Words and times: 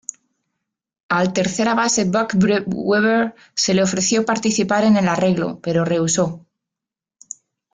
Al 1.17 1.31
tercera 1.31 1.75
base 1.75 2.05
Buck 2.05 2.33
Weaver 2.65 3.35
se 3.53 3.75
le 3.75 3.83
ofreció 3.83 4.25
participar 4.25 4.83
en 4.83 4.97
el 4.97 5.07
arreglo, 5.07 5.59
pero 5.61 5.85
rehusó. 5.85 6.43